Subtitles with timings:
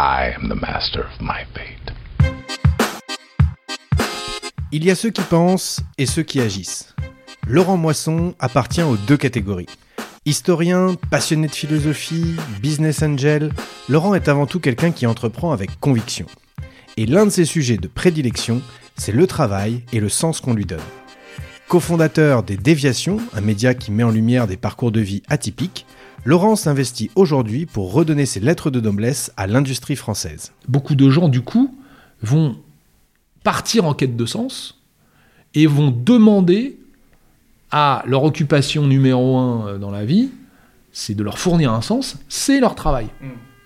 [0.00, 1.92] I am the master of my fate.
[4.70, 6.94] Il y a ceux qui pensent et ceux qui agissent.
[7.48, 9.66] Laurent Moisson appartient aux deux catégories.
[10.24, 13.50] Historien, passionné de philosophie, business angel,
[13.88, 16.26] Laurent est avant tout quelqu'un qui entreprend avec conviction.
[16.96, 18.62] Et l'un de ses sujets de prédilection,
[18.94, 20.78] c'est le travail et le sens qu'on lui donne.
[21.68, 25.84] Cofondateur des Déviations, un média qui met en lumière des parcours de vie atypiques,
[26.24, 30.52] Laurent s'investit aujourd'hui pour redonner ses lettres de noblesse à l'industrie française.
[30.66, 31.76] Beaucoup de gens, du coup,
[32.22, 32.56] vont
[33.44, 34.80] partir en quête de sens
[35.52, 36.78] et vont demander
[37.70, 40.30] à leur occupation numéro un euh, dans la vie,
[40.90, 43.08] c'est de leur fournir un sens, c'est leur travail.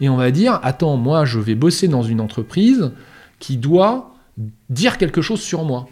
[0.01, 2.91] Et on va dire, attends, moi je vais bosser dans une entreprise
[3.39, 4.13] qui doit
[4.71, 5.87] dire quelque chose sur moi.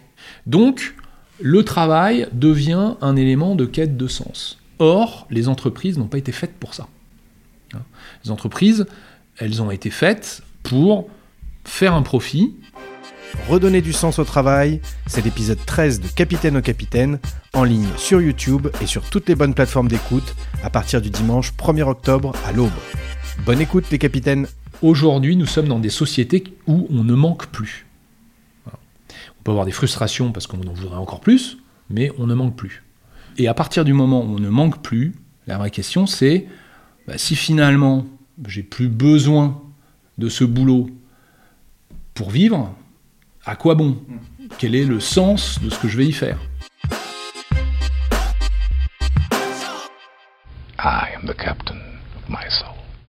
[0.46, 0.94] Donc,
[1.40, 4.58] le travail devient un élément de quête de sens.
[4.78, 6.88] Or, les entreprises n'ont pas été faites pour ça.
[7.74, 7.82] Hein?
[8.24, 8.86] Les entreprises,
[9.38, 11.08] elles ont été faites pour
[11.64, 12.54] faire un profit.
[13.48, 17.20] Redonner du sens au travail, c'est l'épisode 13 de Capitaine au Capitaine,
[17.52, 20.34] en ligne sur YouTube et sur toutes les bonnes plateformes d'écoute
[20.64, 22.70] à partir du dimanche 1er octobre à l'aube.
[23.46, 24.46] Bonne écoute les capitaines
[24.82, 27.86] Aujourd'hui, nous sommes dans des sociétés où on ne manque plus.
[29.38, 32.56] On peut avoir des frustrations parce qu'on en voudrait encore plus, mais on ne manque
[32.56, 32.82] plus.
[33.38, 35.14] Et à partir du moment où on ne manque plus,
[35.46, 36.46] la vraie question c'est
[37.06, 38.06] bah, si finalement
[38.46, 39.62] j'ai plus besoin
[40.18, 40.90] de ce boulot
[42.14, 42.74] pour vivre,
[43.44, 43.96] à quoi bon?
[44.58, 46.38] Quel est le sens de ce que je vais y faire?
[50.78, 51.80] I am the captain
[52.16, 52.79] of my soul.